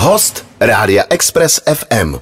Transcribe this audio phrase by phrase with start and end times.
[0.00, 2.14] Host Rádia Express FM.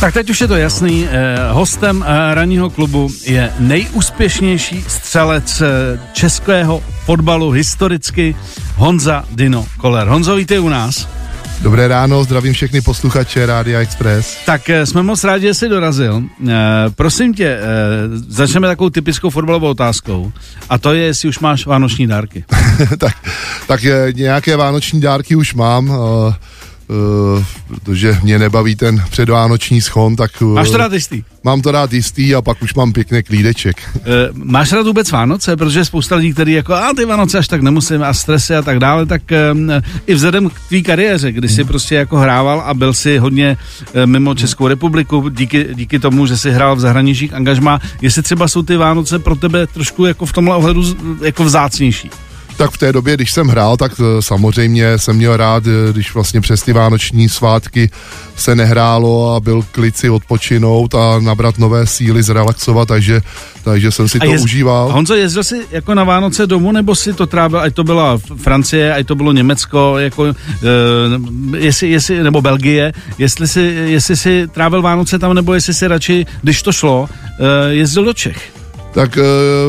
[0.00, 1.08] Tak teď už je to jasný.
[1.10, 8.36] Eh, hostem eh, ranního klubu je nejúspěšnější střelec eh, českého fotbalu historicky
[8.76, 10.08] Honza Dino Koller.
[10.08, 11.08] Honzo, vítej u nás.
[11.60, 14.36] Dobré ráno, zdravím všechny posluchače Rádia Express.
[14.46, 16.22] Tak jsme moc rádi, že jsi dorazil.
[16.94, 17.58] prosím tě,
[18.28, 20.32] začneme takovou typickou fotbalovou otázkou.
[20.68, 22.44] A to je, jestli už máš vánoční dárky.
[22.98, 23.14] tak,
[23.66, 23.80] tak
[24.12, 25.92] nějaké vánoční dárky už mám.
[26.88, 30.30] Uh, protože mě nebaví ten předvánoční schon, tak...
[30.40, 31.22] Uh, Máš to rád jistý?
[31.44, 33.76] Mám to rád jistý a pak už mám pěkný klídeček.
[33.94, 34.02] Uh,
[34.34, 35.56] máš rád vůbec Vánoce?
[35.56, 38.62] Protože je spousta lidí, kteří jako, a ty Vánoce až tak nemusím a stresy a
[38.62, 39.72] tak dále, tak uh,
[40.06, 41.68] i vzhledem k tvý kariéře, kdy jsi hmm.
[41.68, 43.56] prostě jako hrával a byl si hodně
[43.94, 48.48] uh, mimo Českou republiku, díky, díky tomu, že jsi hrál v zahraničních angažmá, jestli třeba
[48.48, 52.10] jsou ty Vánoce pro tebe trošku jako v tomhle ohledu jako vzácnější?
[52.56, 56.14] Tak v té době, když jsem hrál, tak eh, samozřejmě jsem měl rád, eh, když
[56.14, 57.90] vlastně přes ty vánoční svátky
[58.36, 63.20] se nehrálo a byl klid si odpočinout a nabrat nové síly, zrelaxovat, takže,
[63.64, 64.92] takže jsem si a to jezd, užíval.
[64.92, 68.94] Honzo, jezdil jsi jako na Vánoce domů, nebo si to trávil, ať to byla Francie,
[68.94, 70.34] ať to bylo Německo, jako, uh,
[71.56, 76.26] jestli, jestli, nebo Belgie, jestli si, jestli si trávil Vánoce tam, nebo jestli si radši,
[76.42, 78.61] když to šlo, uh, jezdil do Čech?
[78.92, 79.22] Tak eh,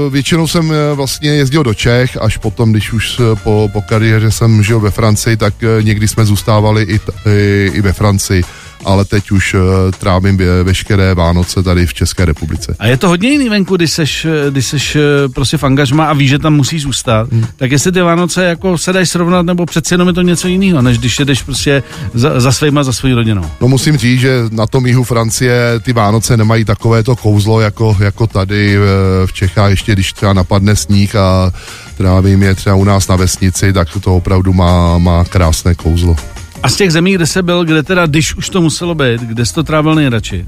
[0.09, 4.31] většinou jsem eh, vlastně jezdil do Čech, až potom, když už eh, po, po kariéře
[4.31, 8.43] jsem žil ve Francii, tak někdy jsme zůstávali i, i, i ve Francii
[8.85, 9.61] ale teď už uh,
[9.99, 12.75] trávím veškeré Vánoce tady v České republice.
[12.79, 14.97] A je to hodně jiný venku, když seš, když seš
[15.33, 17.31] prostě v angažma a víš, že tam musíš zůstat.
[17.31, 17.45] Hmm.
[17.55, 20.81] Tak jestli ty Vánoce jako se dají srovnat, nebo přeci jenom je to něco jiného,
[20.81, 23.45] než když jdeš prostě za, za svýma, za svojí rodinou.
[23.61, 27.97] No musím říct, že na tom jihu Francie ty Vánoce nemají takové to kouzlo jako,
[27.99, 28.77] jako tady
[29.25, 31.51] v Čechách, ještě když třeba napadne sníh a
[31.97, 36.15] trávím je třeba u nás na vesnici, tak to opravdu má, má krásné kouzlo.
[36.63, 39.45] A z těch zemí, kde se byl, kde teda, když už to muselo být, kde
[39.45, 40.45] jsi to trávil nejradši?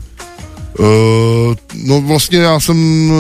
[0.80, 0.86] Uh,
[1.86, 2.78] no vlastně já jsem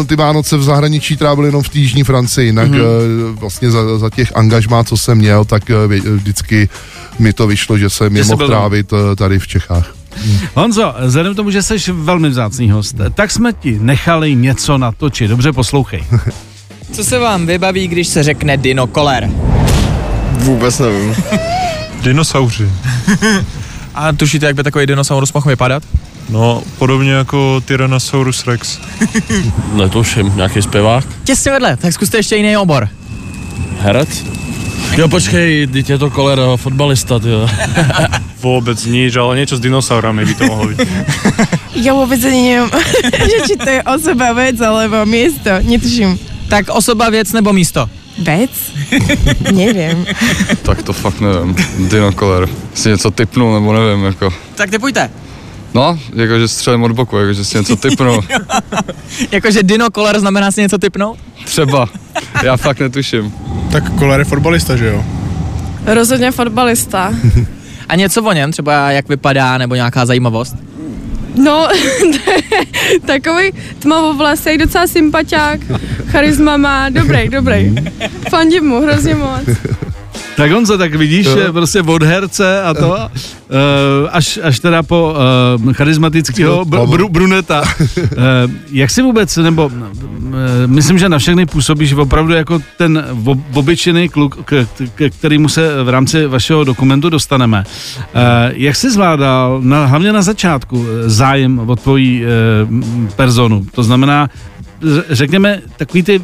[0.07, 3.31] ty Vánoce v zahraničí trávil jenom v té jižní Francii, jinak mm-hmm.
[3.31, 6.69] uh, vlastně za, za těch angažmá, co jsem měl, tak uh, vždycky
[7.19, 9.95] mi to vyšlo, že jsem je mohl trávit uh, tady v Čechách.
[10.15, 10.39] Hmm.
[10.53, 15.29] Honzo, vzhledem k tomu, že jsi velmi vzácný host, tak jsme ti nechali něco natočit.
[15.29, 16.03] Dobře, poslouchej.
[16.91, 19.29] Co se vám vybaví, když se řekne Dino Koller?
[20.31, 21.15] Vůbec nevím.
[22.05, 22.69] Dinosauři.
[23.95, 25.83] A tušíte, jak by takový dinosaurus mohl vypadat?
[26.29, 28.79] No, podobně jako Tyrannosaurus Rex.
[29.73, 31.05] Netuším, nějaký zpěvák?
[31.23, 32.89] Těsně vedle, tak zkuste ještě jiný obor.
[33.79, 34.25] Herec?
[34.97, 37.49] Jo, počkej, teď je to kolera, fotbalista, jo.
[38.41, 40.81] Vůbec nic, ale něco s dinosaurami by to mohlo být.
[41.75, 42.69] Já vůbec ani nevím,
[43.19, 46.19] že či to je osoba, věc, alebo místo, netuším.
[46.49, 47.89] Tak osoba, věc nebo místo?
[48.17, 48.49] Věc?
[49.51, 50.05] nevím.
[50.61, 51.55] tak to fakt nevím.
[51.89, 52.49] Dinokoler.
[52.73, 54.33] Si něco typnul, nebo nevím, jako.
[54.55, 55.09] Tak typujte.
[55.73, 58.19] No, jakože střelím od boku, jakože si něco typnu.
[59.31, 61.17] jakože Dino Koller znamená si něco typnout?
[61.45, 61.87] Třeba.
[62.43, 63.33] Já fakt netuším.
[63.71, 65.05] Tak Koller je fotbalista, že jo?
[65.85, 67.13] Rozhodně fotbalista.
[67.89, 70.55] A něco o něm, třeba jak vypadá, nebo nějaká zajímavost?
[71.43, 71.67] No,
[73.05, 75.59] takový tmavovlasý, docela sympatiák,
[76.07, 77.75] charisma má, dobrý, dobrý.
[78.29, 79.49] Fandím mu hrozně moc.
[80.35, 82.97] Tak Honzo, tak vidíš, je prostě od herce a to, uh,
[84.11, 85.15] až, až teda po
[85.65, 87.61] uh, charismatického br- br- bruneta.
[87.61, 89.73] Uh, jak si vůbec, nebo uh,
[90.65, 93.05] myslím, že na všechny působíš opravdu jako ten
[93.53, 97.63] obyčejný kluk, k, k kterýmu se v rámci vašeho dokumentu dostaneme.
[97.97, 98.21] Uh,
[98.51, 103.65] jak jsi zvládal, na, hlavně na začátku, zájem o tvojí uh, personu?
[103.71, 104.29] To znamená,
[105.09, 106.21] řekněme, takový ty,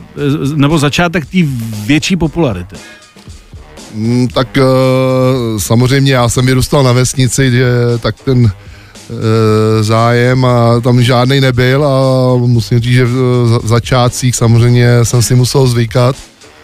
[0.55, 1.37] nebo začátek té
[1.85, 2.75] větší popularity.
[3.93, 8.51] Mm, tak uh, samozřejmě já jsem vyrůstal na vesnici, že, tak ten uh,
[9.81, 15.67] zájem a tam žádný nebyl a musím říct, že v začátcích samozřejmě jsem si musel
[15.67, 16.15] zvykat.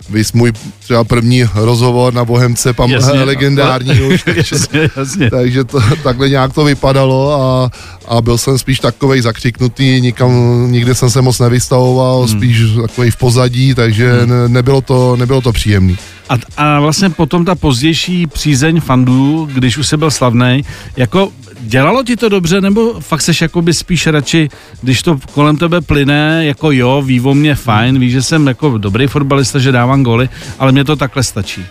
[0.09, 4.07] Vys můj třeba první rozhovor na Bohemce, pam, jasně, legendární no.
[4.07, 5.29] už, takže, jasně, jasně.
[5.29, 7.71] takže to, takhle nějak to vypadalo a,
[8.07, 10.31] a byl jsem spíš takovej zakřiknutý, nikam,
[10.71, 12.27] nikde jsem se moc nevystavoval, hmm.
[12.27, 14.29] spíš takový v pozadí, takže hmm.
[14.29, 15.97] ne, nebylo to, nebylo to příjemný.
[16.29, 20.61] A, a vlastně potom ta pozdější přízeň fandů, když už se byl slavný,
[20.97, 24.49] jako dělalo ti to dobře, nebo fakt seš jakoby spíš radši,
[24.81, 28.77] když to kolem tebe plyne, jako jo, ví o mě fajn, víš, že jsem jako
[28.77, 31.65] dobrý fotbalista, že dávám goly, ale mě to takhle stačí.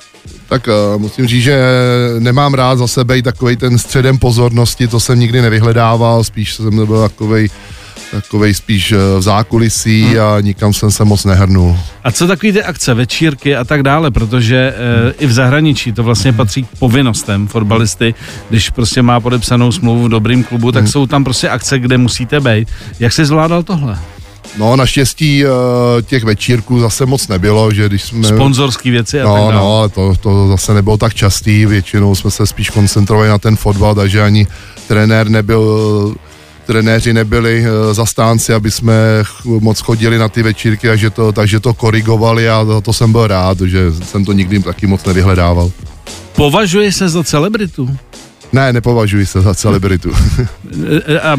[0.49, 1.61] Tak uh, musím říct, že
[2.19, 6.87] nemám rád za sebe i takový ten středem pozornosti, to jsem nikdy nevyhledával, spíš jsem
[6.87, 7.51] byl takový
[8.11, 10.21] takovej spíš eh, v zákulisí Hmm.
[10.21, 11.77] a nikam jsem se moc nehrnul.
[12.05, 16.03] A co takový ty akce, večírky a tak dále, protože e, i v zahraničí to
[16.03, 18.15] vlastně patří k povinnostem fotbalisty,
[18.51, 22.41] když prostě má podepsanou smlouvu v dobrým klubu, tak jsou tam prostě akce, kde musíte
[22.41, 22.69] být.
[23.01, 23.99] Jak jsi zvládal tohle?
[24.59, 25.49] No naštěstí eh,
[26.03, 28.29] těch večírků zase moc nebylo, že když jsme...
[28.29, 29.55] Sponzorský věci a tak No, dále.
[29.55, 33.95] no, to, to zase nebylo tak častý, většinou jsme se spíš koncentrovali na ten fotbal,
[33.95, 34.47] takže ani
[34.89, 36.15] trenér nebyl,
[36.67, 38.95] trenéři nebyli eh, zastánci, aby jsme
[39.45, 43.27] moc chodili na ty večírky, takže to, takže to korigovali a to, to jsem byl
[43.27, 45.71] rád, že jsem to nikdy taky moc nevyhledával.
[46.37, 47.97] Považuje se za celebritu?
[48.53, 50.13] Ne, nepovažuji se za celebritu.
[51.07, 51.37] E, A, a,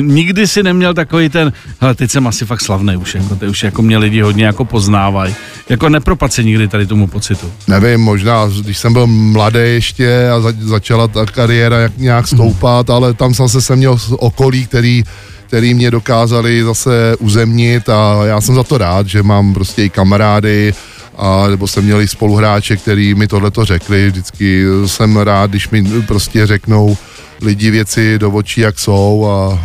[0.00, 3.62] nikdy si neměl takový ten, hele, teď jsem asi fakt slavný už, jako, ty už
[3.62, 5.34] jako mě lidi hodně jako poznávají.
[5.68, 7.52] Jako nepropad se nikdy tady tomu pocitu.
[7.68, 12.90] Nevím, možná, když jsem byl mladý ještě a za, začala ta kariéra jak, nějak stoupat,
[12.90, 15.02] ale tam zase jsem měl okolí, který,
[15.46, 19.90] který mě dokázali zase uzemnit a já jsem za to rád, že mám prostě i
[19.90, 20.74] kamarády,
[21.20, 24.06] a nebo jsem měl i spoluhráče, který mi tohle to řekli.
[24.06, 26.96] Vždycky jsem rád, když mi prostě řeknou
[27.42, 29.58] lidi věci do očí, jak jsou a,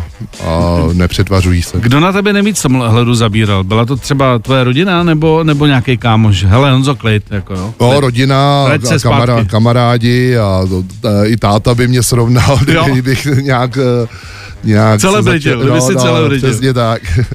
[0.48, 1.78] a nepřetvařují se.
[1.80, 3.64] Kdo na tebe nejvíc hledu zabíral?
[3.64, 6.44] Byla to třeba tvoje rodina nebo, nebo nějaký kámoš?
[6.44, 7.74] Hele, Honzo Klid, jako jo.
[7.80, 8.64] No, rodina,
[8.94, 9.46] a zpátky.
[9.46, 10.62] kamarádi a
[11.00, 12.84] t, i táta by mě srovnal, Jo.
[12.92, 13.78] kdybych nějak...
[14.04, 14.06] eh,
[14.64, 16.48] nějak Celebritil, kdyby si celebritil.
[16.50, 17.02] Přesně tak.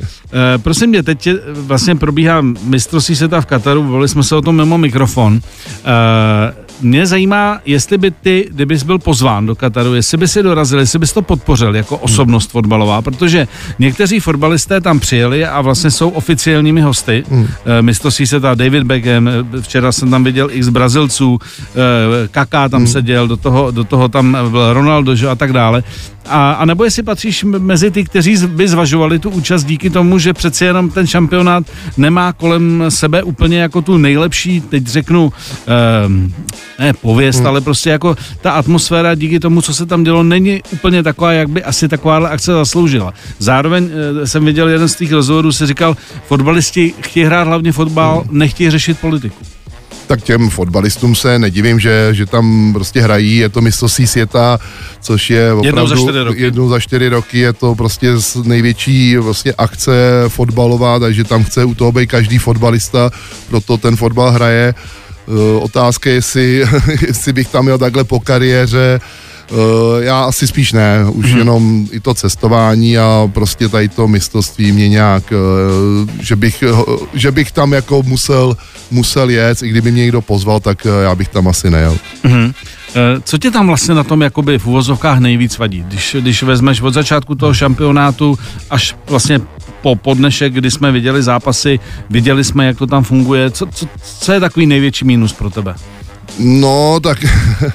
[0.56, 4.42] E, prosím mě, teď tě- vlastně probíhá mistrovství světa v Kataru, bavili jsme se o
[4.42, 5.40] tom mimo mikrofon.
[5.86, 10.80] E, mě zajímá, jestli by ty, kdybys byl pozván do Kataru, jestli by si dorazil,
[10.80, 13.48] jestli bys to podpořil jako osobnost fotbalová, protože
[13.80, 17.24] někteří fotbalisté tam přijeli a vlastně jsou oficiálními hosty.
[17.30, 17.48] Hmm.
[17.66, 19.32] E, mistrovství světa David Beckham, e,
[19.62, 22.88] včera jsem tam viděl x Brazilců, e, Kaká tam hmm.
[22.88, 25.84] seděl, do toho, do toho tam byl Ronaldo že, a tak dále.
[26.30, 30.20] A, a nebo jestli patříš mezi ty, kteří z- by zvažovali tu účast díky tomu,
[30.20, 31.64] že přeci jenom ten šampionát
[31.98, 35.34] nemá kolem sebe úplně jako tu nejlepší, teď řeknu,
[36.80, 37.48] ne pověst, hmm.
[37.48, 41.50] ale prostě jako ta atmosféra díky tomu, co se tam dělo, není úplně taková, jak
[41.50, 43.14] by asi taková akce zasloužila.
[43.40, 43.90] Zároveň
[44.24, 45.98] eh, jsem viděl jeden z těch rozhovorů, se říkal,
[46.28, 49.36] fotbalisti chtějí hrát hlavně fotbal, nechtějí řešit politiku.
[50.08, 54.60] Tak těm fotbalistům se nedivím, že, že tam prostě hrají, je to mistrovství světa,
[55.02, 56.42] což je opravdu Jednou za čtyři roky.
[56.42, 58.08] jednou za čtyři roky, je to prostě
[58.44, 59.94] největší vlastně akce
[60.28, 63.12] fotbalová, takže tam chce u toho být každý fotbalista,
[63.50, 64.74] proto ten fotbal hraje.
[65.28, 66.66] Eh, Otázka je, jestli,
[67.08, 69.00] jestli bych tam měl takhle po kariéře,
[69.52, 71.38] Eh, já asi spíš ne, už hmm.
[71.38, 76.64] jenom i to cestování a prostě tady to mistrovství mě nějak, eh, že bych,
[77.14, 78.58] že bych tam jako musel,
[78.92, 81.98] musel jet, i kdyby mě někdo pozval, tak já bych tam asi nejel.
[82.96, 85.84] Eh, Co tě tam vlastně na tom jakoby v uvozovkách nejvíc vadí?
[85.88, 88.40] Když, když vezmeš od začátku toho šampionátu
[88.70, 89.40] až vlastně
[89.82, 91.80] po, po dnešek, kdy jsme viděli zápasy,
[92.10, 93.88] viděli jsme, jak to tam funguje, co, co,
[94.20, 95.76] co je takový největší mínus pro tebe?
[96.40, 97.18] No, tak
[97.64, 97.72] eh,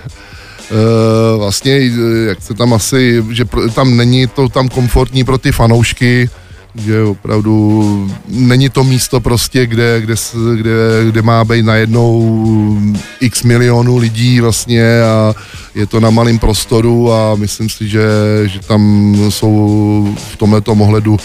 [1.38, 1.80] vlastně,
[2.26, 3.44] jak se tam asi, že
[3.74, 6.30] tam není to tam komfortní pro ty fanoušky,
[6.74, 10.14] že opravdu není to místo prostě, kde, kde,
[10.56, 10.72] kde,
[11.08, 12.80] kde má být najednou
[13.20, 15.34] x milionů lidí vlastně a
[15.74, 18.08] je to na malém prostoru a myslím si, že,
[18.44, 21.16] že tam jsou v tomto ohledu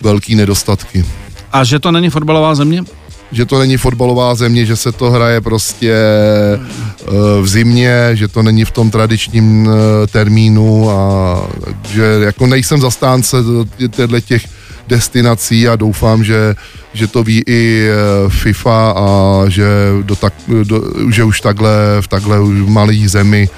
[0.00, 1.04] velký nedostatky
[1.52, 2.84] A že to není fotbalová země?
[3.32, 7.08] že to není fotbalová země, že se to hraje prostě eh,
[7.40, 11.42] v zimě, že to není v tom tradičním eh, termínu a
[11.88, 13.36] že jako nejsem zastánce
[13.76, 14.46] těchto těch
[14.88, 16.54] destinací a doufám, že,
[16.92, 19.66] že to ví i eh, FIFA a že,
[20.02, 23.48] do tak, do, že už takhle v takhle malé zemi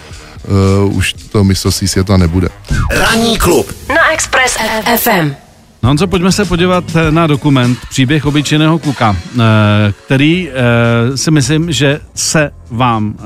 [0.85, 2.49] uh, už to mistrovství světa nebude.
[2.91, 4.57] Ranní klub Na Express
[4.97, 5.48] FM.
[5.83, 9.43] No Honzo, pojďme se podívat eh, na dokument Příběh obyčejného kluka, eh,
[10.07, 13.23] který eh, si myslím, že se vám eh,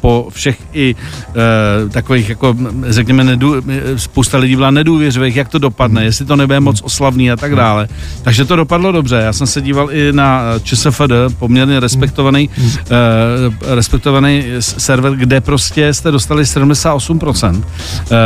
[0.00, 0.96] po všech i
[1.28, 2.56] eh, takových, jako
[2.88, 3.54] řekněme, nedů,
[3.96, 7.88] spousta lidí byla nedůvěřivých, jak to dopadne, jestli to nebude moc oslavný a tak dále.
[8.22, 9.16] Takže to dopadlo dobře.
[9.16, 16.10] Já jsem se díval i na ČSFD, poměrně respektovaný, eh, respektovaný server, kde prostě jste
[16.10, 18.16] dostali 78%, eh,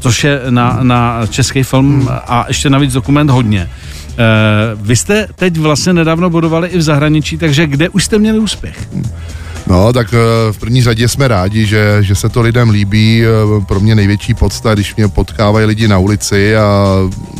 [0.00, 3.70] což je na, na český film a ještě navíc dokument hodně.
[4.76, 8.88] Vy jste teď vlastně nedávno bodovali i v zahraničí, takže kde už jste měli úspěch?
[9.66, 13.22] No, tak eh, v první řadě jsme rádi, že, že se to lidem líbí.
[13.24, 16.96] Eh, Pro mě největší podsta, když mě potkávají lidi na ulici a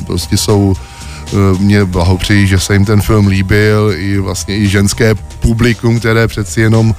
[0.07, 0.75] prostě jsou
[1.27, 6.29] eh, mě blahopřejí, že se jim ten film líbil, i vlastně i ženské publikum, které
[6.29, 6.95] přeci jenom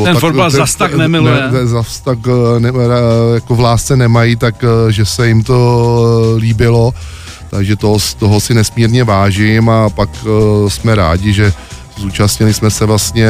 [0.00, 1.42] o Ten fotbal zas tak nemiluje.
[1.52, 2.18] Ne, zas tak
[2.58, 2.72] ne,
[3.34, 6.94] jako v lásce nemají, tak že se jim to líbilo
[7.54, 11.52] takže toho, toho si nesmírně vážím a pak uh, jsme rádi, že
[11.96, 13.28] Zúčastnili jsme se vlastně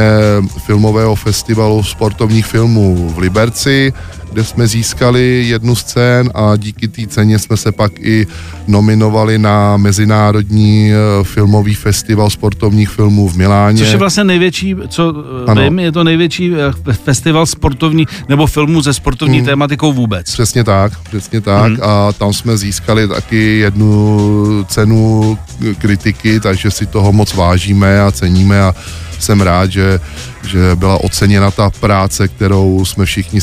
[0.58, 3.92] filmového festivalu sportovních filmů v Liberci,
[4.34, 8.26] kde jsme získali jednu z cen a díky té ceně jsme se pak i
[8.66, 13.78] nominovali na Mezinárodní eh, filmový festival sportovních filmů v Miláně.
[13.78, 15.14] Což je vlastně největší, co
[15.46, 15.62] eh, ano.
[15.62, 19.46] vím, je to největší eh, festival sportovní nebo filmů se sportovní hmm.
[19.46, 20.32] tématikou vůbec.
[20.32, 21.82] Přesně tak, přesně tak hmm.
[21.82, 25.38] a tam jsme získali taky jednu cenu
[25.78, 28.74] kritiky, takže si toho moc vážíme a ceníme a
[29.18, 30.00] jsem rád, že,
[30.46, 33.40] že byla oceněna ta práce, kterou jsme všichni,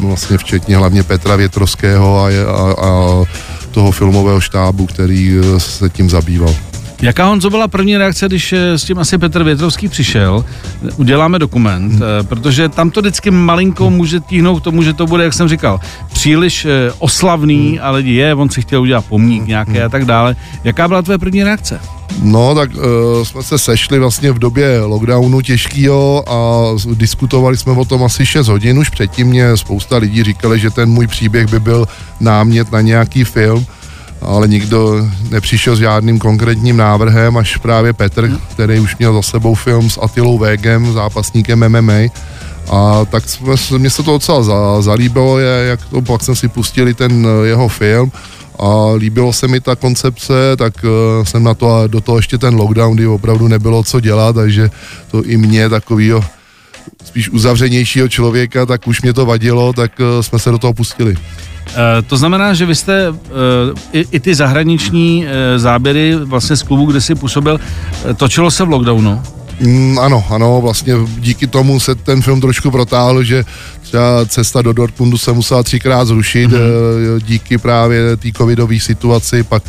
[0.00, 3.24] vlastně včetně hlavně Petra Větrovského a, a, a
[3.70, 6.54] toho filmového štábu, který se tím zabýval.
[7.02, 10.44] Jaká Honzo byla první reakce, když eh, s tím asi Petr Větrovský přišel?
[10.96, 12.00] Uděláme dokument, hmm.
[12.22, 15.80] Protože tam to vždycky malinko může tíhnout k tomu, že to bude, jak jsem říkal,
[16.12, 17.78] příliš eh, oslavný, hmm.
[17.82, 19.48] ale je, on si chtěl udělat pomník hmm.
[19.48, 20.36] nějaký a tak dále.
[20.64, 21.80] Jaká byla tvoje první reakce?
[22.22, 22.82] No, tak uh,
[23.22, 28.48] jsme se sešli vlastně v době lockdownu těžkýho a diskutovali jsme o tom asi 6
[28.48, 28.78] hodin.
[28.78, 31.86] Už předtím mě spousta lidí říkali, že ten můj příběh by byl
[32.20, 33.66] námět na nějaký film
[34.22, 39.54] ale nikdo nepřišel s žádným konkrétním návrhem, až právě Petr, který už měl za sebou
[39.54, 42.10] film s Atilou Vegem, zápasníkem MMA,
[42.70, 43.04] a.
[43.04, 43.24] Tak
[43.78, 47.46] mě se to docela za, zalíbilo, je, jak to pak jsem si pustili ten eh,
[47.46, 48.12] jeho film.
[48.58, 52.38] A líbilo se mi ta koncepce, tak uh, jsem na to a do toho ještě
[52.38, 54.70] ten lockdown, kdy opravdu nebylo co dělat, takže
[55.10, 56.24] to i mě takovýho
[57.04, 61.16] spíš uzavřenějšího člověka, tak už mě to vadilo, tak uh, jsme se do toho pustili.
[61.68, 63.16] Eh, to znamená, že vy jste uh,
[63.92, 67.60] i, i ty zahraniční uh, záběry vlastně z klubu, kde si působil,
[68.16, 69.22] točilo se v lockdownu?
[69.60, 73.44] Mm, ano, ano, vlastně díky tomu se ten film trošku protáhl, že
[73.96, 77.20] třeba cesta do Dortmundu se musela třikrát zrušit mm-hmm.
[77.24, 79.62] díky právě té covidové situaci, pak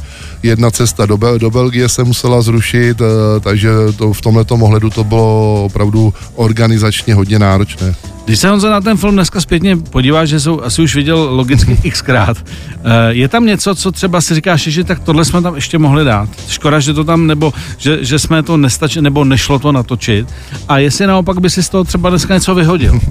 [0.43, 3.01] jedna cesta do, Bel- do Belgie se musela zrušit,
[3.39, 7.96] takže to, v tomhle ohledu to bylo opravdu organizačně hodně náročné.
[8.25, 11.75] Když se Honza na ten film dneska zpětně podívá, že jsou asi už viděl logicky
[11.91, 15.77] xkrát, eh, je tam něco, co třeba si říkáš, že tak tohle jsme tam ještě
[15.77, 16.29] mohli dát.
[16.48, 20.27] Škoda, že to tam, nebo že, že jsme to nestačili, nebo nešlo to natočit.
[20.67, 23.00] A jestli naopak by si z toho třeba dneska něco vyhodil.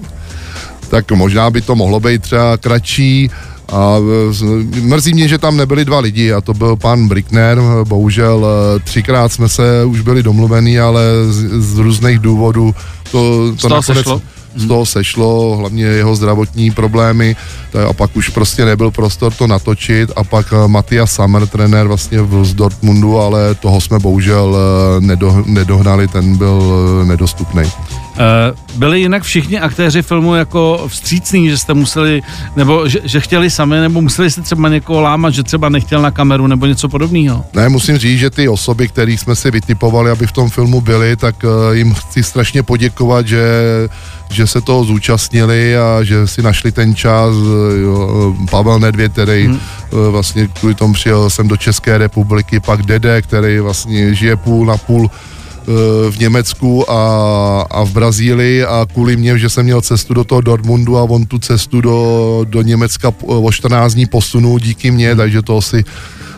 [0.86, 3.30] tak možná by to mohlo být třeba kratší,
[3.72, 3.96] a
[4.82, 9.32] mrzí mě, že tam nebyli dva lidi a to byl pan Brickner, bohužel eh, třikrát
[9.32, 12.74] jsme se už byli domluvení, ale z, z různých důvodů
[13.10, 13.98] to, to nakonec...
[13.98, 14.22] Sešlo?
[14.56, 17.36] z toho sešlo, hlavně jeho zdravotní problémy
[17.88, 22.18] a pak už prostě nebyl prostor to natočit a pak eh, Matias Sammer, trenér vlastně
[22.42, 26.62] z Dortmundu, ale toho jsme bohužel eh, nedo, nedohnali, ten byl
[27.04, 27.62] nedostupný.
[28.74, 32.22] Byli jinak všichni aktéři filmu jako vstřícní, že jste museli,
[32.56, 36.10] nebo že, že chtěli sami, nebo museli jste třeba někoho lámat, že třeba nechtěl na
[36.10, 37.44] kameru, nebo něco podobného?
[37.54, 41.16] Ne, musím říct, že ty osoby, které jsme si vytipovali, aby v tom filmu byli,
[41.16, 43.46] tak jim chci strašně poděkovat, že
[44.30, 47.34] že se toho zúčastnili a že si našli ten čas.
[47.82, 49.60] Jo, Pavel Nedvěd, který hmm.
[50.10, 54.76] vlastně kvůli tomu přijel sem do České republiky, pak Dede, který vlastně žije půl na
[54.76, 55.36] půl eh,
[56.10, 60.40] v Německu a, a v Brazílii a kvůli mě, že jsem měl cestu do toho
[60.40, 65.16] Dortmundu a on tu cestu do, do Německa o 14 dní posunul díky mně, hmm.
[65.16, 65.84] takže to si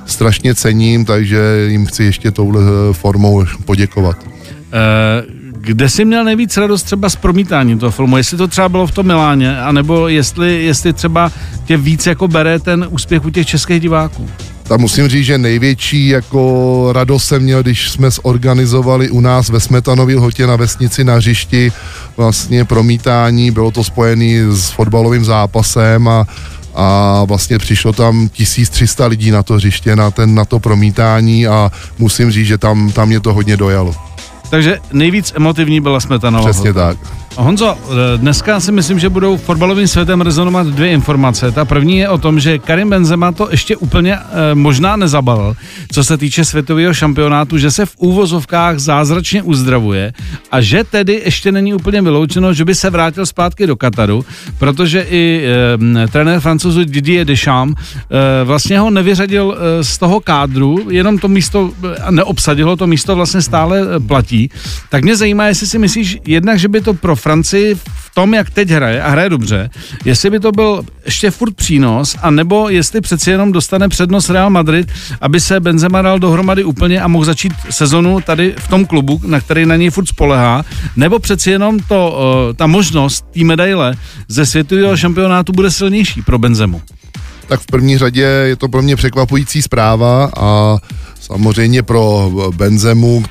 [0.06, 4.16] strašně cením, takže jim chci ještě touhle eh, formou poděkovat.
[4.24, 8.16] Uh kde jsi měl nejvíc radost třeba z promítání toho filmu?
[8.16, 11.32] Jestli to třeba bylo v tom Miláně, anebo jestli, jestli třeba
[11.64, 14.28] tě víc jako bere ten úspěch u těch českých diváků?
[14.68, 19.60] Tam musím říct, že největší jako radost jsem měl, když jsme zorganizovali u nás ve
[19.60, 21.72] Smetanově lhotě na vesnici na hřišti
[22.16, 26.26] vlastně promítání, bylo to spojené s fotbalovým zápasem a
[26.74, 31.72] a vlastně přišlo tam 1300 lidí na to hřiště, na, ten, na to promítání a
[31.98, 33.94] musím říct, že tam, tam mě to hodně dojalo.
[34.50, 36.50] Takže nejvíc emotivní byla Smetanova.
[36.50, 36.96] Přesně tak.
[37.38, 41.52] Honzo, eh, dneska si myslím, že budou fotbalovým světem rezonovat dvě informace.
[41.52, 45.56] Ta první je o tom, že Karim Benzema to ještě úplně e, možná nezabalil,
[45.92, 50.12] co se týče světového šampionátu, že se v úvozovkách zázračně uzdravuje
[50.50, 54.24] a že tedy ještě není úplně vyloučeno, že by se vrátil zpátky do Kataru,
[54.58, 55.44] protože i
[56.04, 61.28] e, trenér francouzu Didier Deschamps e, vlastně ho nevyřadil e, z toho kádru, jenom to
[61.28, 61.70] místo
[62.08, 64.50] e, neobsadilo, to místo vlastně stále platí.
[64.90, 68.50] Tak mě zajímá, jestli si myslíš jednak, že by to pro Francii v tom, jak
[68.50, 69.70] teď hraje a hraje dobře,
[70.04, 74.50] jestli by to byl ještě furt přínos, a nebo jestli přeci jenom dostane přednost Real
[74.50, 79.20] Madrid, aby se Benzema dal dohromady úplně a mohl začít sezonu tady v tom klubu,
[79.26, 80.64] na který na něj furt spolehá,
[80.96, 82.18] nebo přeci jenom to,
[82.56, 83.94] ta možnost té medaile
[84.28, 86.82] ze světového šampionátu bude silnější pro Benzemu.
[87.48, 90.76] tak v první řadě je to pro mě překvapující zpráva a
[91.28, 93.24] samozřejmě pro Benzemu,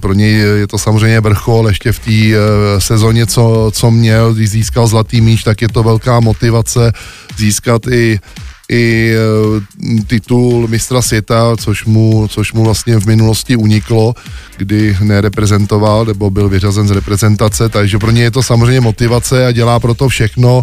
[0.00, 4.50] pro něj je to samozřejmě vrchol ještě v té eh, sezóně, co, co měl, když
[4.50, 6.92] získal zlatý míč, tak je to velká motivace
[7.36, 8.20] získat i
[8.70, 14.14] i e, titul mistra světa, což mu, což mu vlastně v minulosti uniklo,
[14.56, 19.52] kdy nereprezentoval nebo byl vyřazen z reprezentace, takže pro ně je to samozřejmě motivace a
[19.52, 20.62] dělá pro to všechno.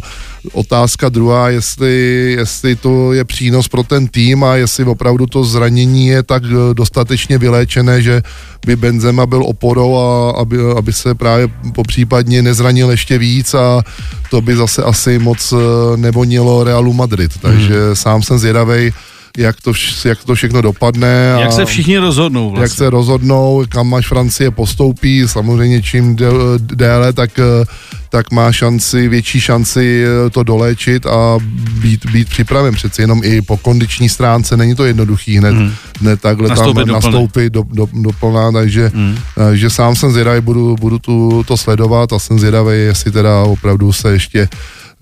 [0.53, 1.95] Otázka druhá, jestli,
[2.37, 6.73] jestli to je přínos pro ten tým a jestli opravdu to zranění je tak e,
[6.73, 8.21] dostatečně vyléčené, že
[8.65, 13.81] by Benzema byl oporou a aby, aby se právě popřípadně nezranil ještě víc a
[14.29, 15.57] to by zase asi moc e,
[15.97, 17.95] nevonilo Realu Madrid, takže hmm.
[17.95, 18.91] sám jsem zvědavej,
[19.37, 21.35] jak to, vš- jak to všechno dopadne.
[21.39, 22.61] Jak a se všichni rozhodnou vlastně.
[22.63, 26.15] jak se rozhodnou, kam až Francie postoupí, samozřejmě čím
[26.57, 27.65] déle, tak, eh,
[28.09, 31.37] tak má šanci, větší šanci eh, to doléčit a
[31.81, 32.73] být, být připraven.
[32.73, 35.71] Přeci jenom i po kondiční stránce není to jednoduchý hned, hmm.
[36.01, 39.17] hned takhle Nastoupit tam do nastoupit do, do, do plná, takže, hmm.
[39.53, 43.93] že sám jsem zvědavý, budu, budu tu, to sledovat a jsem zvědavý, jestli teda opravdu
[43.93, 44.49] se ještě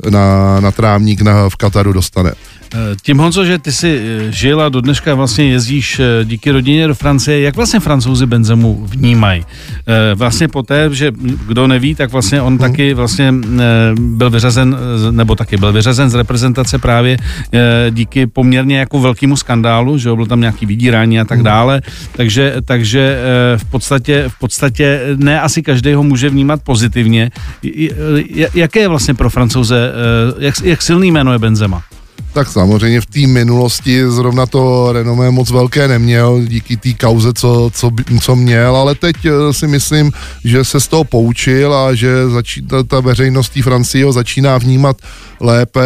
[0.10, 2.32] na, na trávník na, v Kataru dostane.
[2.76, 6.52] Eh, Tím Honzo, že ty si eh, žil a do dneška vlastně jezdíš eh, díky
[6.52, 9.46] rodině do Francie, jak vlastně francouzi Benzemu vnímají?
[10.16, 11.12] Vlastně poté, že
[11.48, 13.34] kdo neví, tak vlastně on taky vlastně
[14.00, 14.78] byl vyřazen,
[15.12, 17.18] nebo taky byl vyřazen z reprezentace právě
[17.90, 22.56] díky poměrně jako velkému skandálu, že jo, byl tam nějaký vydírání a tak dále, takže,
[22.66, 23.20] takže
[23.58, 27.32] v podstatě, v podstatě ne asi každý ho může vnímat pozitivně.
[28.54, 29.92] Jaké je vlastně pro francouze,
[30.40, 31.84] jak, jak silný jméno je Benzema?
[32.36, 37.72] Tak samozřejmě v té minulosti zrovna to renomé moc velké neměl díky té kauze, co,
[37.74, 40.12] co, co měl, ale teď eh, si myslím,
[40.44, 44.58] že se z toho poučil a že začí, ta, ta veřejnost té Francie ho začíná
[44.58, 44.98] vnímat
[45.40, 45.82] lépe,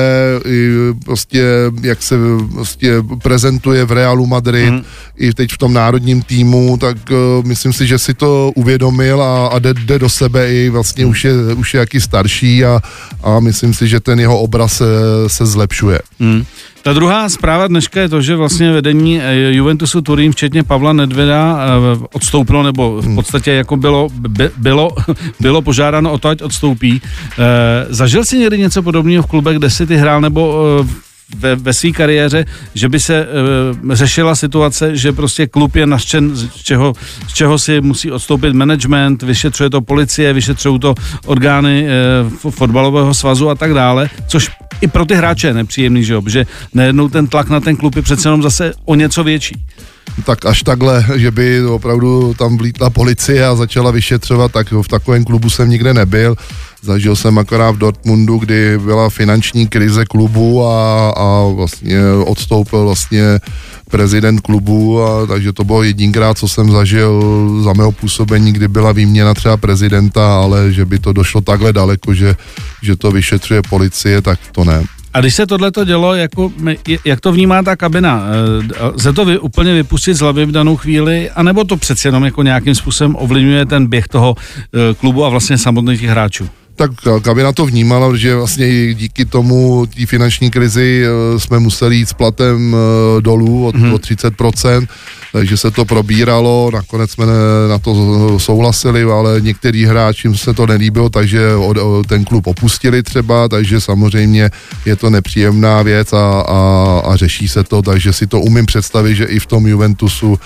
[0.45, 0.69] i
[1.05, 1.43] prostě
[1.81, 2.15] jak se
[2.53, 4.83] prostě prezentuje v Realu Madrid, mm.
[5.17, 9.47] i teď v tom národním týmu, tak uh, myslím si, že si to uvědomil a,
[9.47, 11.11] a jde, jde do sebe i vlastně mm.
[11.11, 12.81] už, je, už je jaký starší a,
[13.23, 14.85] a myslím si, že ten jeho obraz se,
[15.27, 15.99] se zlepšuje.
[16.19, 16.43] Hmm.
[16.81, 21.59] Ta druhá zpráva dneška je to, že vlastně vedení eh, Juventusu Turín, včetně Pavla Nedvěda,
[21.59, 24.89] eh, odstoupilo, nebo v podstatě jako bylo, by, bylo,
[25.39, 27.01] bylo požádáno o to, ať odstoupí.
[27.31, 30.85] Eh, Zažil jsi někdy něco podobného v klubech, kde jsi ty hrál, nebo
[31.37, 33.27] ve, ve své kariéře, že by se
[33.83, 36.93] uh, řešila situace, že prostě klub je naštěn, z čeho,
[37.27, 41.87] z čeho si musí odstoupit management, vyšetřuje to policie, vyšetřují to orgány
[42.43, 44.49] uh, fotbalového svazu a tak dále, což
[44.81, 47.95] i pro ty hráče je nepříjemný, že jo, protože najednou ten tlak na ten klub
[47.95, 49.55] je přece jenom zase o něco větší.
[50.25, 55.23] Tak až takhle, že by opravdu tam vlítla policie a začala vyšetřovat, tak v takovém
[55.23, 56.35] klubu jsem nikde nebyl.
[56.81, 63.39] Zažil jsem akorát v Dortmundu, kdy byla finanční krize klubu a, a vlastně odstoupil vlastně
[63.91, 67.21] prezident klubu, a, takže to bylo jedinkrát, co jsem zažil
[67.63, 72.13] za mého působení, kdy byla výměna třeba prezidenta, ale že by to došlo takhle daleko,
[72.13, 72.35] že,
[72.83, 74.83] že to vyšetřuje policie, tak to ne.
[75.13, 76.51] A když se tohle to dělo, jako,
[77.05, 78.23] jak to vnímá ta kabina?
[78.79, 82.25] Eh, Lze to vy, úplně vypustit z hlavy v danou chvíli, anebo to přeci jenom
[82.25, 86.49] jako nějakým způsobem ovlivňuje ten běh toho eh, klubu a vlastně samotných těch hráčů?
[86.75, 86.91] Tak
[87.21, 92.13] kabina to vnímala, že vlastně díky tomu, té finanční krizi eh, jsme museli jít s
[92.13, 93.93] platem eh, dolů o, mm-hmm.
[93.93, 94.87] o 30%,
[95.33, 97.25] takže se to probíralo, nakonec jsme
[97.69, 101.49] na to souhlasili, ale některý hráčům se to nelíbilo, takže
[102.07, 104.49] ten klub opustili třeba, takže samozřejmě
[104.85, 109.15] je to nepříjemná věc a, a, a řeší se to, takže si to umím představit,
[109.15, 110.39] že i v tom Juventusu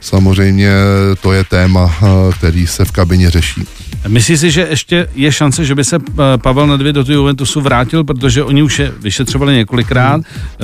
[0.00, 0.72] samozřejmě
[1.20, 2.06] to je téma, eh,
[2.38, 3.64] který se v kabině řeší.
[4.08, 8.04] Myslíš si, že ještě je šance, že by se eh, Pavel Nedvěd do Juventusu vrátil,
[8.04, 10.20] protože oni už je vyšetřovali několikrát.
[10.20, 10.58] Eh,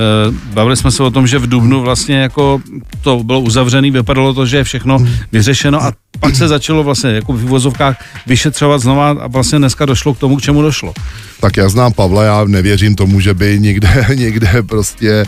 [0.52, 2.60] Bavili jsme se o tom, že v Dubnu vlastně jako
[3.02, 4.98] to bylo uzavřený, vypadalo to, že je všechno
[5.32, 10.14] vyřešeno a pak se začalo vlastně jako v uvozovkách vyšetřovat znova a vlastně dneska došlo
[10.14, 10.94] k tomu, k čemu došlo.
[11.40, 15.26] Tak já znám Pavla, já nevěřím tomu, že by někde, někde prostě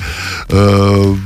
[0.52, 1.18] uh,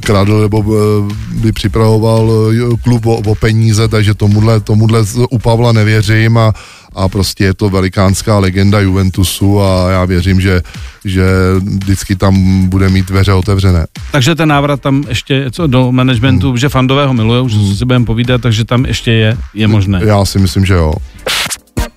[0.00, 5.72] kradl nebo uh, by připravoval uh, klub o, o peníze, takže tomuhle, tomuhle u Pavla
[5.72, 6.52] nevěřím a,
[6.94, 10.62] a prostě je to velikánská legenda Juventusu a já věřím, že,
[11.04, 11.24] že
[11.62, 13.86] vždycky tam bude mít dveře otevřené.
[14.12, 16.58] Takže ten návrat tam ještě co do managementu, hmm.
[16.58, 20.00] že fandové ho milujou, že si budeme povídat, takže tam ještě je, je možné.
[20.04, 20.94] Já si myslím, že jo.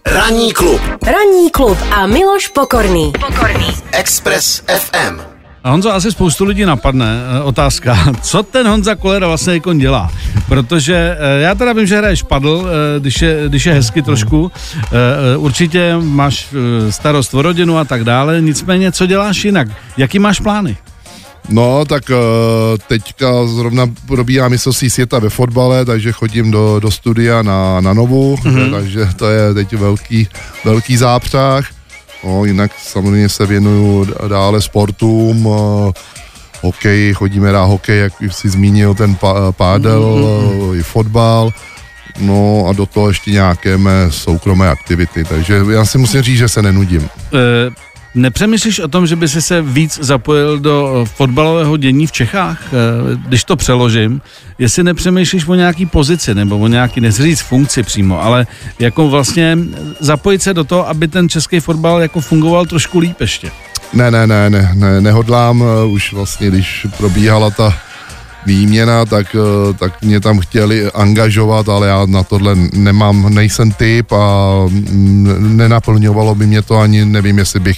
[0.06, 3.12] Ranní klub Ranní klub a Miloš Pokorný.
[3.28, 3.68] Pokorný.
[3.92, 5.35] Express FM.
[5.66, 10.12] A Honzo, asi spoustu lidí napadne eh, otázka, co ten Honza Kolera vlastně jako dělá?
[10.48, 14.52] Protože eh, já teda vím, že hraješ padl, eh, když je, když je hezky trošku,
[15.38, 16.48] určitě máš
[16.90, 19.68] starost o rodinu a tak dále, nicméně co děláš jinak?
[19.98, 20.78] Jaký máš plány?
[21.50, 22.12] No, tak
[22.88, 28.36] teďka zrovna probíhá mistrovství světa ve fotbale, takže chodím do, do studia na, na Novu,
[28.36, 28.72] mm-hmm.
[28.72, 30.28] takže to je teď velký,
[30.66, 31.75] velký zápřah.
[32.24, 35.92] No, jinak samozřejmě se věnuju dále sportům, uh,
[36.62, 40.80] hokej, chodíme hrát hokej, jak jsi zmínil, ten pa, pádel, mm-hmm.
[40.80, 41.54] i fotbal.
[42.20, 46.50] No a do toho ještě nějaké mé soukromé aktivity, takže já si musím říct, že
[46.50, 47.10] se nenudím.
[47.34, 47.72] E,
[48.16, 52.78] nepřemýšlíš o tom, že by si se víc zapojil do fotbalového dění v Čechách, e,
[53.28, 54.22] když to přeložím,
[54.60, 58.48] jestli nepřemýšlíš o nějaký pozici nebo o nějaký, nechci říct funkci přímo, ale
[58.80, 59.58] jako vlastně
[60.00, 63.52] zapojit se do toho, aby ten český fotbal jako fungoval trošku líp ještě.
[63.94, 67.74] Ne, ne, ne, ne, ne nehodlám, už vlastně, když probíhala ta
[68.46, 69.36] výměna, tak,
[69.80, 74.44] tak mě tam chtěli angažovat, ale já na tohle nemám, nejsem typ a
[75.40, 77.78] nenaplňovalo by mě to ani, nevím, jestli bych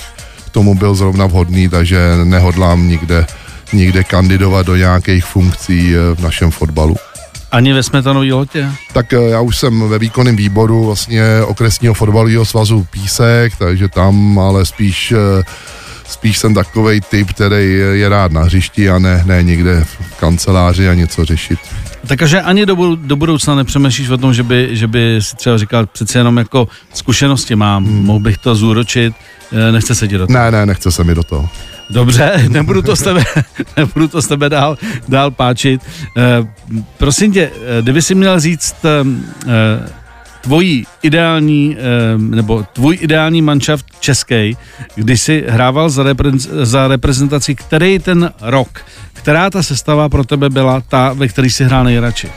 [0.58, 3.26] tomu byl zrovna vhodný, takže nehodlám nikde,
[3.74, 6.96] nikde kandidovat do nějakých funkcí v našem fotbalu.
[7.52, 8.70] Ani ve Smetanový lotě?
[8.94, 14.66] Tak já už jsem ve výkonném výboru vlastně okresního fotbalového svazu Písek, takže tam ale
[14.66, 15.14] spíš
[16.08, 20.90] spíš jsem takový typ, který je rád na hřišti a ne, ne někde v kanceláři
[20.90, 21.60] a něco řešit.
[22.08, 25.86] Takže ani do, do budoucna nepřemýšlíš o tom, že by, že by si třeba říkal,
[25.86, 28.06] přece jenom jako zkušenosti mám, hmm.
[28.06, 29.37] mohl bych to zúročit, eh,
[29.72, 30.40] nechce se ti do toho.
[30.40, 31.50] Ne, ne, nechce se mi do toho.
[31.90, 33.24] Dobře, nebudu to s tebe,
[33.78, 35.82] nebudu to s tebe dál, dál páčit.
[36.18, 36.48] E,
[36.98, 39.06] prosím tě, eh, kdyby si měl říct e,
[40.42, 41.78] tvojí ideální,
[42.18, 44.58] nebo tvůj ideální manšaft český,
[44.96, 48.82] kdy jsi hrával za, repre- za reprezentaci, který ten rok,
[49.14, 52.30] která ta sestava pro tebe byla ta, ve který jsi hrál nejradši?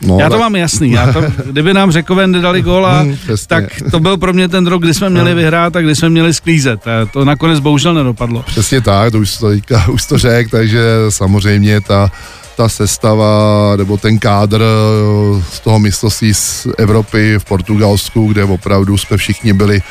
[0.00, 0.40] No, já to tak...
[0.40, 0.90] mám jasný.
[0.90, 4.82] Já to, kdyby nám Řekové nedali góla, hmm, tak to byl pro mě ten rok,
[4.82, 6.80] kdy jsme měli vyhrát a kdy jsme měli sklízet.
[7.12, 8.42] To nakonec bohužel nedopadlo.
[8.42, 9.46] Přesně tak, to už to,
[9.92, 12.10] už to řek, takže samozřejmě ta
[12.58, 18.98] ta sestava nebo ten kádr eh, z toho mistrovství z Evropy v Portugalsku, kde opravdu
[18.98, 19.82] jsme všichni byli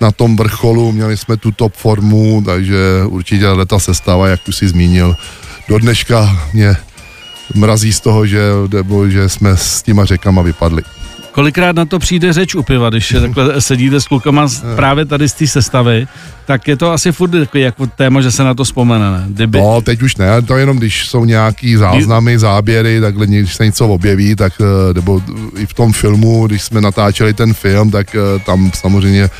[0.00, 4.68] na tom vrcholu, měli jsme tu top formu, takže určitě ta sestava, jak už si
[4.68, 5.16] zmínil,
[5.68, 6.76] do dneška mě
[7.54, 10.82] mrazí z toho, že, nebo že jsme s těma řekama vypadli.
[11.32, 15.32] Kolikrát na to přijde řeč u piva, když takhle sedíte s klukama právě tady z
[15.32, 16.06] té sestavy,
[16.46, 19.24] tak je to asi furt takový jako téma, že se na to vzpomene, ne?
[19.28, 19.58] Kdyby...
[19.58, 23.88] No, teď už ne, to jenom když jsou nějaký záznamy, záběry, takhle když se něco
[23.88, 25.22] objeví, tak eh, nebo
[25.56, 29.30] i v tom filmu, když jsme natáčeli ten film, tak eh, tam samozřejmě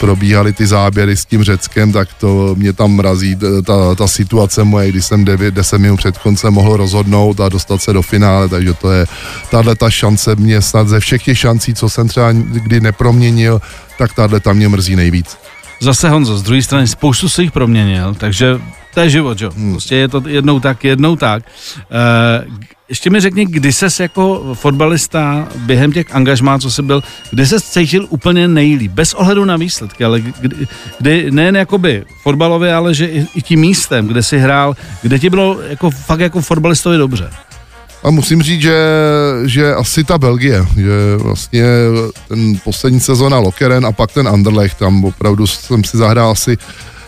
[0.00, 4.88] probíhaly ty záběry s tím Řeckem, tak to mě tam mrazí ta, ta situace moje,
[4.88, 8.74] když jsem 9, 10 minut před koncem mohl rozhodnout a dostat se do finále, takže
[8.74, 9.06] to je,
[9.50, 13.60] tahle ta šance mě snad ze všech těch šancí, co jsem třeba kdy neproměnil,
[13.98, 15.36] tak tahle tam mě mrzí nejvíc.
[15.80, 18.60] Zase Honzo, z druhé strany spoustu se jich proměnil, takže
[18.96, 19.50] to je život, jo.
[19.56, 19.72] Hmm.
[19.72, 21.44] Prostě je to jednou tak, jednou tak.
[21.44, 22.46] E,
[22.88, 27.64] ještě mi řekni, kdy ses jako fotbalista během těch angažmá, co jsi byl, kdy ses
[27.64, 30.66] cítil úplně nejlíp, bez ohledu na výsledky, ale kdy,
[30.98, 35.30] kdy nejen jakoby fotbalově, ale že i, i tím místem, kde jsi hrál, kde ti
[35.30, 37.30] bylo jako fakt jako fotbalistovi dobře.
[38.04, 38.78] A musím říct, že,
[39.44, 41.64] že asi ta Belgie, že vlastně
[42.28, 46.58] ten poslední sezona Lokeren a pak ten Anderlecht, tam opravdu jsem si zahrál asi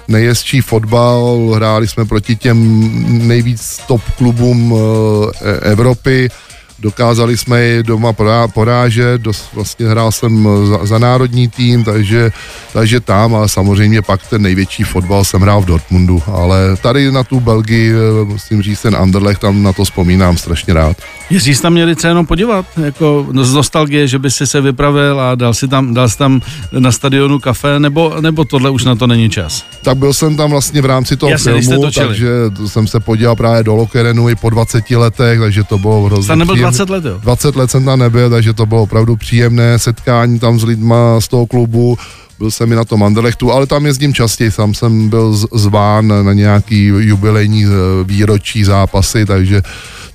[0.09, 6.31] nejjezdčí fotbal, hráli jsme proti těm nejvíc top klubům e, Evropy,
[6.79, 8.13] dokázali jsme je doma
[8.55, 12.33] porážet, dost, vlastně hrál jsem za, za národní tým, takže,
[12.73, 17.25] takže tam, ale samozřejmě pak ten největší fotbal jsem hrál v Dortmundu, ale tady na
[17.25, 20.97] tu Belgii, eh, musím říct, ten Anderlecht, tam na to vzpomínám strašně rád.
[21.31, 25.21] Jestli jsi tam měli třeba jenom podívat, jako z nostalgie, že by si se vypravil
[25.21, 26.41] a dal si tam, dal si tam
[26.79, 29.65] na stadionu kafe, nebo, nebo tohle už na to není čas?
[29.83, 32.29] Tak byl jsem tam vlastně v rámci toho Jasně, filmu, takže
[32.67, 36.29] jsem se podíval právě do Lokerenu i po 20 letech, takže to bylo hrozně
[36.71, 37.19] 20 let, jo?
[37.23, 41.29] 20 let jsem tam nebyl, takže to bylo opravdu příjemné setkání tam s lidma z
[41.29, 41.99] toho klubu,
[42.39, 46.33] byl jsem i na tom Anderlechtu, ale tam jezdím častěji, sám jsem byl zván na
[46.33, 47.69] nějaký jubilejní eh,
[48.05, 49.63] výročí zápasy, takže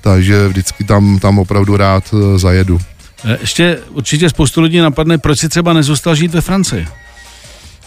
[0.00, 2.78] takže vždycky tam, tam opravdu rád eh, zajedu.
[3.24, 6.86] Eh, ještě určitě spoustu lidí napadne, proč si třeba nezůstal žít ve Francii?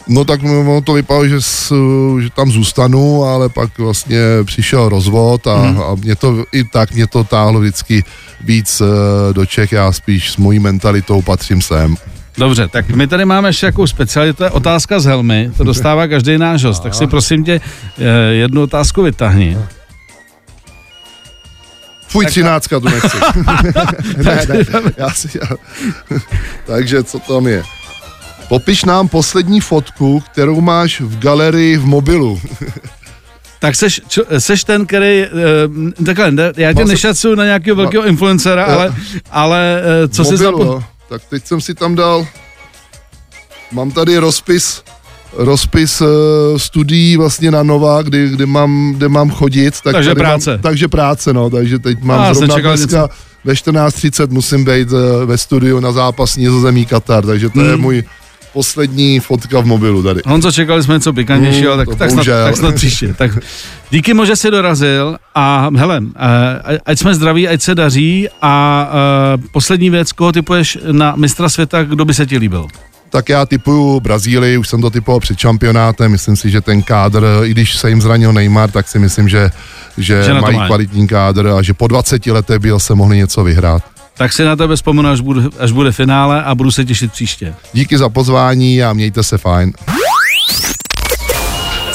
[0.07, 1.37] No tak no, to vypadalo, že,
[2.21, 5.81] že tam zůstanu, ale pak vlastně přišel rozvod a, hmm.
[5.81, 8.03] a mě to i tak mě to táhlo vždycky
[8.41, 11.95] víc eh, do Čech, já spíš s mojí mentalitou patřím sem.
[12.37, 16.37] Dobře, tak my tady máme ještě jakou specialitu, je otázka z helmy, to dostává každý
[16.37, 17.61] náš host, tak si prosím tě
[18.31, 19.57] jednu otázku vytahni.
[22.07, 23.17] Fuj, třináctka, tu nechci.
[24.17, 24.65] ne, ne,
[24.97, 25.57] já si, já.
[26.65, 27.63] Takže co tam je?
[28.49, 32.41] Popiš nám poslední fotku, kterou máš v galerii v mobilu.
[33.59, 35.25] Tak seš, čo, seš ten, který,
[35.97, 38.95] uh, takhle, ne, já tě nešacuju na nějakého velkého influencera, Já- ale,
[39.31, 40.63] ale uh, co jsi Mobil, zapo...
[40.63, 40.83] jo.
[41.09, 42.27] Tak teď jsem si tam dal,
[43.71, 44.83] mám tady rozpis,
[45.33, 46.07] rozpis uh,
[46.57, 49.81] studií vlastně na Nova, kdy, kdy mám, kde mám chodit.
[49.81, 50.51] Tak Takže práce.
[50.51, 53.09] Mám, takže práce, no, takže teď mám A, zrovna dneska
[53.43, 57.81] ve 14.30 musím být uh, ve studiu na zápas Nizozemí Katar, takže to je Hmm.
[57.81, 58.03] můj
[58.53, 60.21] poslední fotka v mobilu tady.
[60.25, 63.13] Honzo, čekali jsme něco pikantnějšího, Mm, tak, to tak, snad, tak snad příště.
[63.13, 63.31] Tak
[63.91, 66.01] díky moc, že jsi dorazil a hele,
[66.73, 68.87] eh, ať jsme zdraví, ať se daří a
[69.37, 72.67] eh, poslední věc, koho typuješ na mistra světa, kdo by se ti líbil?
[73.09, 77.25] Tak já typuju Brazílii, už jsem to typoval před šampionátem, myslím si, že ten kádr,
[77.43, 79.49] i když se jim zranil Neymar, tak si myslím, že,
[79.97, 80.67] že, Že mají mají.
[80.69, 83.83] kvalitní kádr a že po 20 letech by se mohli něco vyhrát.
[84.17, 87.55] Tak si na tebe vzpomenu, až bude, až bude finále a budu se těšit příště.
[87.73, 89.73] Díky za pozvání a mějte se fajn.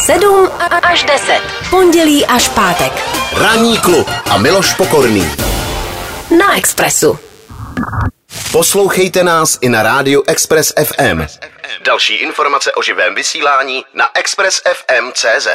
[0.06, 0.48] 7
[0.82, 1.40] až 10.
[1.70, 2.92] Pondělí až pátek.
[3.36, 5.26] Ranní klub a Miloš Pokorný.
[6.38, 7.18] Na Expressu.
[8.52, 11.22] Poslouchejte nás i na rádiu Express FM.
[11.84, 15.48] Další informace o živém vysílání na expressfm.cz.